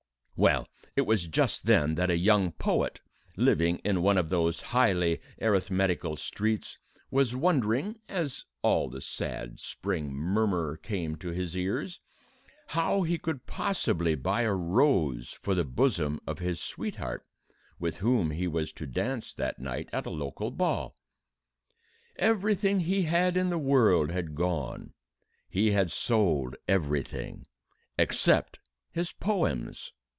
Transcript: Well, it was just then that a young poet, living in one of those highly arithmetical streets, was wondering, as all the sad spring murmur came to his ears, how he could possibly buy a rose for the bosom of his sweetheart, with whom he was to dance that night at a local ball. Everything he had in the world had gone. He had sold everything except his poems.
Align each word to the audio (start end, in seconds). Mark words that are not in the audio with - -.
Well, 0.37 0.67
it 0.95 1.01
was 1.01 1.27
just 1.27 1.67
then 1.67 1.93
that 1.93 2.09
a 2.09 2.17
young 2.17 2.53
poet, 2.53 2.99
living 3.37 3.77
in 3.83 4.01
one 4.01 4.17
of 4.17 4.29
those 4.29 4.63
highly 4.63 5.21
arithmetical 5.39 6.15
streets, 6.17 6.79
was 7.11 7.35
wondering, 7.35 7.99
as 8.09 8.45
all 8.63 8.89
the 8.89 9.01
sad 9.01 9.59
spring 9.59 10.11
murmur 10.11 10.77
came 10.77 11.15
to 11.17 11.27
his 11.27 11.55
ears, 11.55 11.99
how 12.69 13.03
he 13.03 13.19
could 13.19 13.45
possibly 13.45 14.15
buy 14.15 14.41
a 14.41 14.51
rose 14.55 15.37
for 15.43 15.53
the 15.53 15.63
bosom 15.63 16.19
of 16.25 16.39
his 16.39 16.59
sweetheart, 16.59 17.23
with 17.77 17.97
whom 17.97 18.31
he 18.31 18.47
was 18.47 18.71
to 18.73 18.87
dance 18.87 19.35
that 19.35 19.59
night 19.59 19.89
at 19.93 20.07
a 20.07 20.09
local 20.09 20.49
ball. 20.49 20.95
Everything 22.15 22.79
he 22.79 23.03
had 23.03 23.37
in 23.37 23.49
the 23.51 23.59
world 23.59 24.09
had 24.09 24.33
gone. 24.33 24.95
He 25.47 25.69
had 25.69 25.91
sold 25.91 26.55
everything 26.67 27.45
except 27.99 28.57
his 28.91 29.11
poems. 29.11 29.93